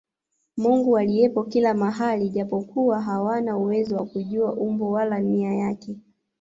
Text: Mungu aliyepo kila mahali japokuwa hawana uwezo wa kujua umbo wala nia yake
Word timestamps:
Mungu 0.57 0.97
aliyepo 0.97 1.43
kila 1.43 1.73
mahali 1.73 2.29
japokuwa 2.29 3.01
hawana 3.01 3.57
uwezo 3.57 3.97
wa 3.97 4.05
kujua 4.05 4.53
umbo 4.53 4.91
wala 4.91 5.19
nia 5.19 5.53
yake 5.53 5.97